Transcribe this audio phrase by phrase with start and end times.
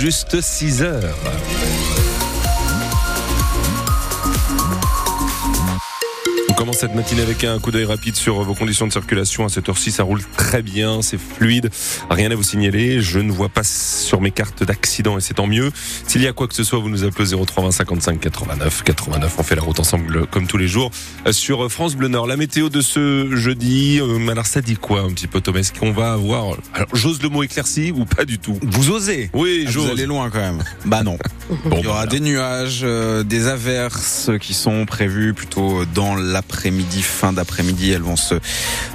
[0.00, 1.14] juste 6 heures.
[6.60, 9.46] Commence cette matinée avec un coup d'œil rapide sur vos conditions de circulation.
[9.46, 11.70] À cette heure-ci, ça roule très bien, c'est fluide,
[12.10, 13.00] rien à vous signaler.
[13.00, 15.72] Je ne vois pas sur mes cartes d'accident et c'est tant mieux.
[16.06, 19.36] S'il y a quoi que ce soit, vous nous appelez 03 55 89 89.
[19.38, 20.90] On fait la route ensemble comme tous les jours
[21.26, 22.26] euh, sur France Bleu Nord.
[22.26, 25.60] La météo de ce jeudi, euh, alors ça dit quoi un petit peu Thomas?
[25.60, 26.58] Est-ce qu'on va avoir...
[26.74, 28.58] Alors j'ose le mot éclairci ou pas du tout?
[28.60, 29.30] Vous osez?
[29.32, 29.86] Oui, ah, j'ose.
[29.86, 30.62] Vous allez loin quand même.
[30.84, 31.16] bah non.
[31.64, 36.42] Bon, Il y aura des nuages, euh, des averses qui sont prévues plutôt dans la
[36.50, 37.92] après-midi, fin d'après-midi.
[37.92, 38.34] Elles vont se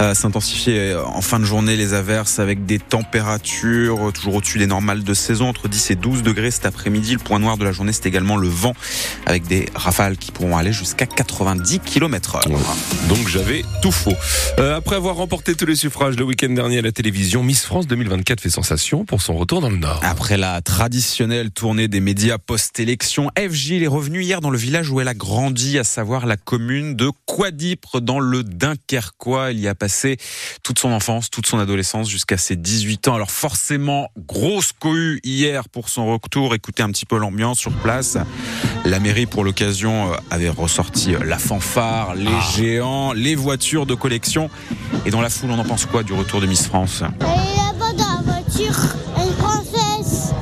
[0.00, 5.04] euh, s'intensifier en fin de journée, les averses, avec des températures toujours au-dessus des normales
[5.04, 7.12] de saison, entre 10 et 12 degrés cet après-midi.
[7.12, 8.74] Le point noir de la journée, c'est également le vent,
[9.26, 12.48] avec des rafales qui pourront aller jusqu'à 90 km heure.
[13.08, 14.16] Donc j'avais tout faux.
[14.58, 17.86] Euh, après avoir remporté tous les suffrages le week-end dernier à la télévision, Miss France
[17.86, 20.00] 2024 fait sensation pour son retour dans le Nord.
[20.02, 25.00] Après la traditionnelle tournée des médias post-élection, Gilles est revenue hier dans le village où
[25.00, 27.10] elle a grandi, à savoir la commune de
[27.42, 29.50] Quadipre dans le Dunkerquois?
[29.50, 30.16] Il y a passé
[30.62, 33.16] toute son enfance, toute son adolescence jusqu'à ses 18 ans.
[33.16, 36.54] Alors forcément, grosse cohue hier pour son retour.
[36.54, 38.16] Écoutez un petit peu l'ambiance sur place.
[38.84, 42.52] La mairie, pour l'occasion, euh, avait ressorti la fanfare, les ah.
[42.56, 44.48] géants, les voitures de collection.
[45.04, 47.02] Et dans la foule, on en pense quoi du retour de Miss France?
[47.18, 49.11] Elle est là-bas dans la voiture.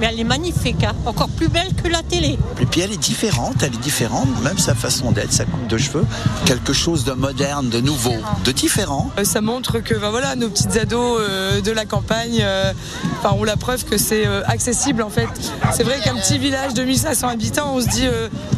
[0.00, 0.92] Mais elle est magnifique, hein.
[1.06, 2.38] encore plus belle que la télé.
[2.60, 5.78] Et puis elle est différente, elle est différente, même sa façon d'être, sa coupe de
[5.78, 6.06] cheveux,
[6.46, 9.10] quelque chose de moderne, de nouveau, de différent.
[9.18, 12.72] Euh, ça montre que ben voilà, nos petites ados euh, de la campagne euh,
[13.18, 15.28] enfin, ont la preuve que c'est accessible en fait.
[15.72, 18.06] C'est vrai qu'un petit village de 1500 habitants, on se dit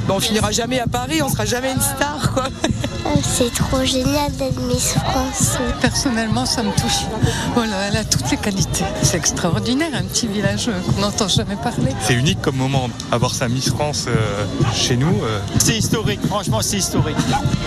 [0.06, 2.48] ben, on finira jamais à Paris, on sera jamais une star quoi.
[3.22, 5.58] C'est trop génial d'être Miss France.
[5.80, 7.06] Personnellement, ça me touche.
[7.54, 8.84] Voilà, elle a toutes les qualités.
[9.02, 11.92] C'est extraordinaire, un petit village qu'on n'entend jamais parler.
[12.00, 14.44] C'est unique comme moment, avoir sa Miss France euh,
[14.74, 15.22] chez nous.
[15.22, 15.40] Euh.
[15.58, 17.16] C'est historique, franchement, c'est historique.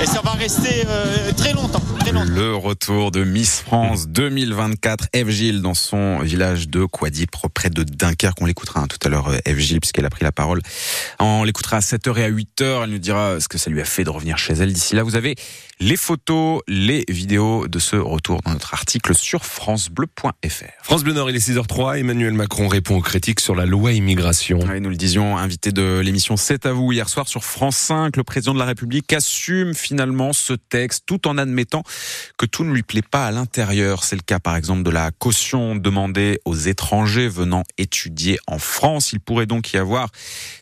[0.01, 2.25] Et ça va rester euh, très longtemps, très longtemps.
[2.29, 7.83] Le retour de Miss France 2024, Eve Gilles, dans son village de Quadipre, près de
[7.83, 8.37] Dunkerque.
[8.41, 10.61] On l'écoutera hein, tout à l'heure, Eve Gilles, puisqu'elle a pris la parole.
[11.19, 12.83] On l'écoutera à 7h et à 8h.
[12.83, 14.71] Elle nous dira ce que ça lui a fait de revenir chez elle.
[14.71, 15.32] D'ici là, vous avez
[15.79, 20.83] les photos, les vidéos de ce retour dans notre article sur francebleu.fr.
[20.83, 21.99] France Bleu Nord, il est 6h03.
[21.99, 24.59] Emmanuel Macron répond aux critiques sur la loi immigration.
[24.67, 28.17] Oui, nous le disions, invité de l'émission C'est à vous hier soir sur France 5,
[28.17, 31.83] le président de la République assume finalement ce texte tout en admettant
[32.37, 34.03] que tout ne lui plaît pas à l'intérieur.
[34.03, 39.13] C'est le cas par exemple de la caution demandée aux étrangers venant étudier en France.
[39.13, 40.09] Il pourrait donc y avoir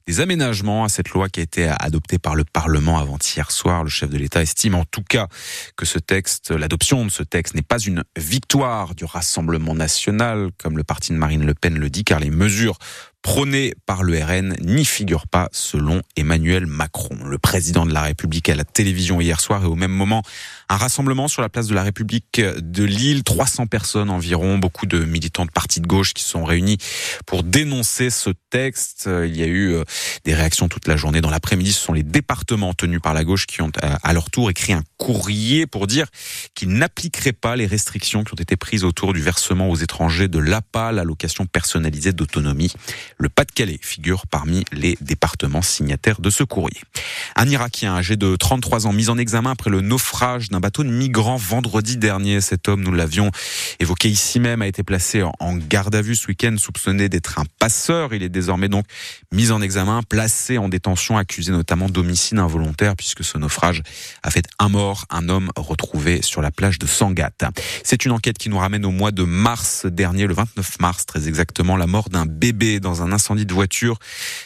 [0.08, 3.84] des aménagements à cette loi qui a été adoptée par le Parlement avant-hier soir.
[3.84, 5.28] Le chef de l'État estime en tout cas
[5.76, 11.12] que l'adoption de ce texte n'est pas une victoire du Rassemblement national, comme le parti
[11.12, 12.78] de Marine Le Pen le dit, car les mesures
[13.22, 17.18] prôné par le RN n'y figure pas selon Emmanuel Macron.
[17.24, 20.24] Le président de la République à la télévision hier soir et au même moment
[20.70, 25.04] un rassemblement sur la place de la République de Lille, 300 personnes environ, beaucoup de
[25.04, 26.78] militants de partis de gauche qui sont réunis
[27.26, 29.08] pour dénoncer ce texte.
[29.08, 29.84] Il y a eu euh,
[30.24, 31.22] des réactions toute la journée.
[31.22, 34.50] Dans l'après-midi, ce sont les départements tenus par la gauche qui ont à leur tour
[34.50, 36.08] écrit un courrier pour dire
[36.56, 40.40] qu'ils n'appliqueraient pas les restrictions qui ont été prises autour du versement aux étrangers de
[40.40, 42.72] l'APA, l'allocation personnalisée d'autonomie.
[43.22, 46.82] Le Pas-de-Calais figure parmi les départements signataires de ce courrier.
[47.36, 50.90] Un Irakien âgé de 33 ans mis en examen après le naufrage d'un bateau de
[50.90, 52.42] migrants vendredi dernier.
[52.42, 53.30] Cet homme, nous l'avions
[53.80, 57.44] évoqué ici même, a été placé en garde à vue ce week-end, soupçonné d'être un
[57.60, 58.16] passeur.
[58.16, 58.86] Il est désormais donc
[59.32, 63.84] mis en examen, placé en détention, accusé notamment d'homicide involontaire puisque ce naufrage
[64.24, 67.46] a fait un mort, un homme retrouvé sur la plage de Sangatte.
[67.84, 71.28] C'est une enquête qui nous ramène au mois de mars dernier, le 29 mars très
[71.28, 73.98] exactement, la mort d'un bébé dans un incendie de voiture.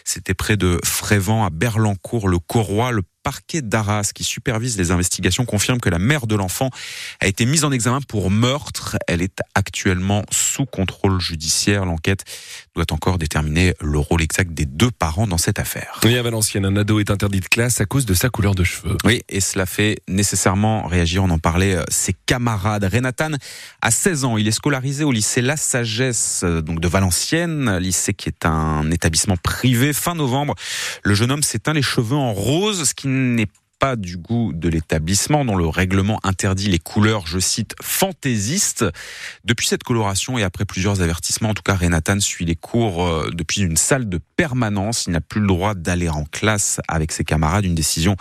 [0.03, 2.92] C'était près de Frévent, à Berlancourt, le Corroy.
[2.92, 6.69] Le parquet d'Arras qui supervise les investigations confirme que la mère de l'enfant
[7.22, 8.97] a été mise en examen pour meurtre.
[9.08, 11.85] Elle est actuellement sous contrôle judiciaire.
[11.85, 12.24] L'enquête
[12.75, 16.00] doit encore déterminer le rôle exact des deux parents dans cette affaire.
[16.03, 18.64] Oui, à Valenciennes, un ado est interdit de classe à cause de sa couleur de
[18.64, 18.96] cheveux.
[19.05, 22.84] Oui, et cela fait nécessairement réagir, on en parlait, euh, ses camarades.
[22.84, 23.32] Renatan
[23.82, 28.14] a 16 ans, il est scolarisé au lycée La Sagesse, euh, donc de Valenciennes, lycée
[28.14, 29.94] qui est un établissement privé.
[29.94, 30.53] Fin novembre,
[31.02, 33.47] le jeune homme s'éteint les cheveux en rose, ce qui n'est
[33.79, 38.85] pas du goût de l'établissement dont le règlement interdit les couleurs, je cite, fantaisistes.
[39.44, 43.29] Depuis cette coloration et après plusieurs avertissements, en tout cas, Renatan suit les cours euh,
[43.34, 45.06] depuis une salle de permanence.
[45.08, 48.16] Il n'a plus le droit d'aller en classe avec ses camarades, une décision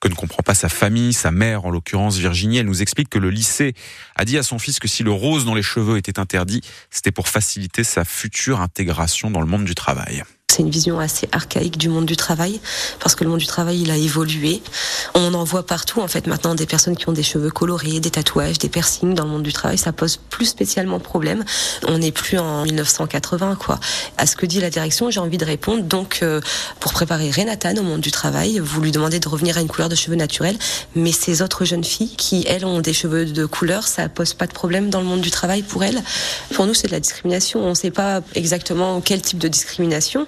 [0.00, 2.58] que ne comprend pas sa famille, sa mère en l'occurrence Virginie.
[2.58, 3.74] Elle nous explique que le lycée
[4.16, 7.12] a dit à son fils que si le rose dans les cheveux était interdit, c'était
[7.12, 10.24] pour faciliter sa future intégration dans le monde du travail.
[10.58, 12.58] C'est une vision assez archaïque du monde du travail,
[13.00, 14.60] parce que le monde du travail, il a évolué.
[15.14, 18.10] On en voit partout, en fait, maintenant, des personnes qui ont des cheveux colorés, des
[18.10, 21.44] tatouages, des piercings dans le monde du travail, ça pose plus spécialement problème.
[21.86, 23.78] On n'est plus en 1980, quoi.
[24.16, 25.84] À ce que dit la direction, j'ai envie de répondre.
[25.84, 26.40] Donc, euh,
[26.80, 29.90] pour préparer Renatan au monde du travail, vous lui demandez de revenir à une couleur
[29.90, 30.58] de cheveux naturelle,
[30.96, 34.46] mais ces autres jeunes filles qui, elles, ont des cheveux de couleur, ça pose pas
[34.46, 36.02] de problème dans le monde du travail pour elles.
[36.54, 37.60] Pour nous, c'est de la discrimination.
[37.60, 40.26] On ne sait pas exactement quel type de discrimination.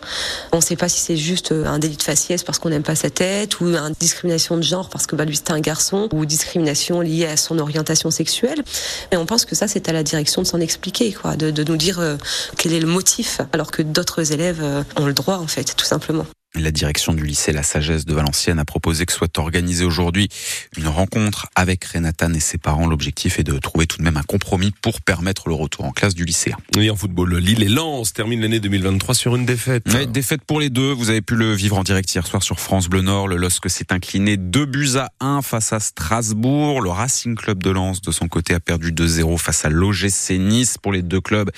[0.53, 2.95] On ne sait pas si c'est juste un délit de faciès parce qu'on n'aime pas
[2.95, 6.25] sa tête ou une discrimination de genre parce que bah, lui c'est un garçon ou
[6.27, 8.63] discrimination liée à son orientation sexuelle.
[9.11, 11.65] Mais on pense que ça, c'est à la direction de s'en expliquer, quoi, de, de
[11.65, 12.17] nous dire euh,
[12.57, 15.85] quel est le motif, alors que d'autres élèves euh, ont le droit, en fait, tout
[15.85, 16.27] simplement.
[16.57, 20.29] La direction du lycée La Sagesse de Valenciennes a proposé que soit organisée aujourd'hui
[20.77, 22.89] une rencontre avec Renatan et ses parents.
[22.89, 26.15] L'objectif est de trouver tout de même un compromis pour permettre le retour en classe
[26.15, 26.57] du lycéen.
[26.77, 29.85] Et en football, Lille et Lens terminent l'année 2023 sur une défaite.
[29.93, 30.93] Ouais, défaite pour les deux.
[30.93, 33.29] Vous avez pu le vivre en direct hier soir sur France Bleu Nord.
[33.29, 36.81] Le LOSC s'est incliné 2 buts à 1 face à Strasbourg.
[36.81, 40.79] Le Racing Club de Lens, de son côté, a perdu 2-0 face à l'OGC Nice.
[40.79, 41.51] Pour les deux clubs,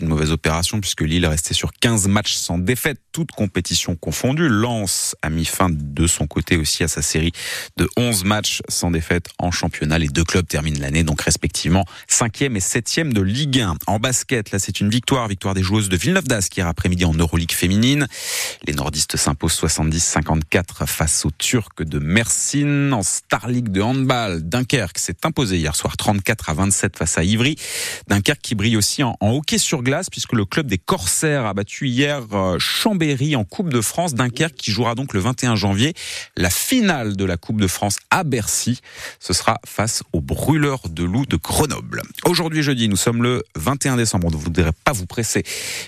[0.00, 4.18] une mauvaise opération puisque Lille est resté sur 15 matchs sans défaite, toute compétition confondue
[4.18, 4.48] fondu.
[4.48, 7.32] Lens a mis fin de son côté aussi à sa série
[7.76, 9.98] de 11 matchs sans défaite en championnat.
[9.98, 13.76] Les deux clubs terminent l'année donc respectivement 5e et 7e de Ligue 1.
[13.86, 17.14] En basket, là c'est une victoire, victoire des joueuses de Villeneuve d'Ascq hier après-midi en
[17.14, 18.06] Euroleague féminine.
[18.66, 22.92] Les nordistes s'imposent 70-54 face aux Turcs de Mersin.
[22.92, 27.24] En Star League de handball, Dunkerque s'est imposé hier soir 34 à 27 face à
[27.24, 27.56] Ivry.
[28.08, 31.88] Dunkerque qui brille aussi en, en hockey sur puisque le club des Corsaires a battu
[31.88, 34.14] hier euh, Chambéry en Coupe de France.
[34.14, 35.94] Dunkerque qui jouera donc le 21 janvier
[36.36, 38.80] la finale de la Coupe de France à Bercy.
[39.18, 42.02] Ce sera face aux brûleurs de loups de Grenoble.
[42.26, 44.28] Aujourd'hui jeudi, nous sommes le 21 décembre.
[44.28, 45.42] On ne voudrait pas vous presser,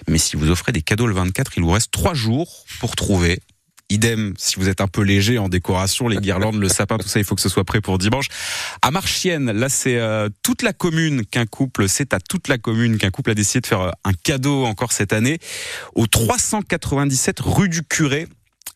[0.08, 3.40] mais si vous offrez des cadeaux le 24, il vous reste trois jours pour trouver
[3.90, 7.18] Idem, si vous êtes un peu léger en décoration, les guirlandes, le sapin, tout ça,
[7.18, 8.28] il faut que ce soit prêt pour dimanche.
[8.82, 12.98] À Marchienne, là, c'est euh, toute la commune qu'un couple, c'est à toute la commune
[12.98, 15.38] qu'un couple a décidé de faire euh, un cadeau encore cette année.
[15.94, 18.28] Au 397 rue du Curé,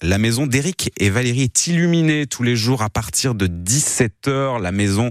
[0.03, 4.61] la maison d'Éric et Valérie est illuminée tous les jours à partir de 17h.
[4.61, 5.11] La maison,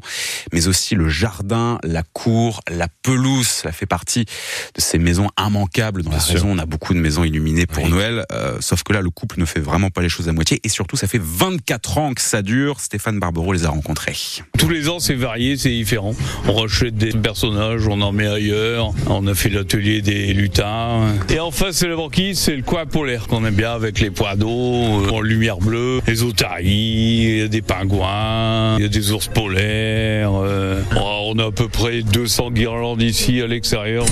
[0.52, 6.04] mais aussi le jardin, la cour, la pelouse, ça fait partie de ces maisons immanquables
[6.04, 6.34] dans Bien la sûr.
[6.36, 6.52] région.
[6.52, 7.90] On a beaucoup de maisons illuminées pour Oui.
[7.92, 10.60] Noël, euh, sauf que là, le couple ne fait vraiment pas les choses à moitié.
[10.64, 12.80] Et surtout, ça fait 24 ans que ça dure.
[12.80, 14.16] Stéphane Barbero les a rencontrés.
[14.58, 16.14] Tous les ans, c'est varié, c'est différent.
[16.48, 18.92] On rachète des personnages, on en met ailleurs.
[19.08, 21.14] On a fait l'atelier des lutins.
[21.30, 24.36] Et enfin, c'est la banquise, c'est le coin polaire qu'on aime bien avec les poids
[24.36, 28.90] d'eau, euh, en lumière bleue, les otaries, il y a des pingouins, il y a
[28.90, 30.32] des ours polaires.
[30.34, 34.06] euh, on a à peu près 200 guirlandes ici à l'extérieur.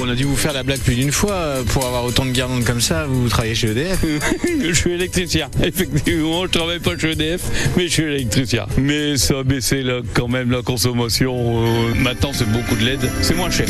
[0.00, 1.32] On a dû vous faire la blague plus d'une fois.
[1.32, 4.04] euh, Pour avoir autant de guirlandes comme ça, vous travaillez chez EDF.
[4.62, 5.48] je suis électricien.
[5.62, 7.42] Effectivement, je travaille pas chez EDF,
[7.76, 8.66] mais je suis électricien.
[8.76, 11.62] Mais ça a baissé là, quand même la consommation.
[11.96, 13.00] maintenant, c'est beaucoup de LED.
[13.22, 13.66] C'est moins cher.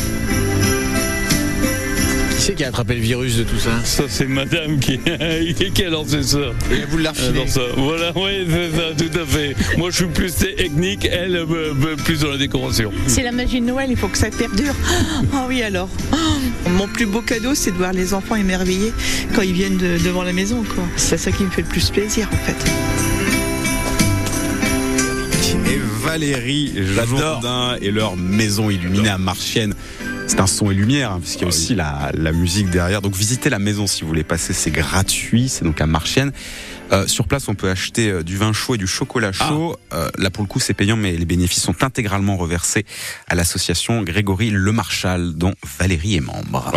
[2.44, 3.70] Qui c'est qui a attrapé le virus de tout ça?
[3.84, 4.98] Ça, c'est madame qui,
[5.74, 6.36] qui a lancé ça.
[6.70, 9.56] Et vous l'a ça, voilà, oui, c'est ça, tout à fait.
[9.78, 12.92] Moi, je suis plus technique, elle, euh, euh, plus dans la décoration.
[13.06, 14.74] C'est la magie de Noël, il faut que ça perdure.
[15.32, 15.88] Ah oui alors.
[16.76, 18.92] Mon plus beau cadeau, c'est de voir les enfants émerveillés
[19.34, 20.62] quand ils viennent de- devant la maison.
[20.74, 20.84] quoi.
[20.96, 22.70] C'est ça qui me fait le plus plaisir en fait.
[25.72, 27.18] et Valérie J'adore.
[27.18, 29.72] Jourdain et leur maison illuminée à Marchienne.
[30.26, 33.02] C'est un son et lumière, hein, puisqu'il y a aussi la, la musique derrière.
[33.02, 36.32] Donc visitez la maison si vous voulez passer, c'est gratuit, c'est donc à Marchienne.
[36.92, 39.76] Euh, sur place, on peut acheter euh, du vin chaud et du chocolat chaud.
[39.92, 42.84] Euh, là, pour le coup, c'est payant, mais les bénéfices sont intégralement reversés
[43.26, 46.70] à l'association Grégory Le Marchal, dont Valérie est membre.